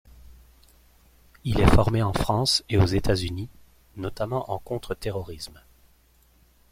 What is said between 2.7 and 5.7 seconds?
aux Etats-Unis, notamment en contre-terrorisme.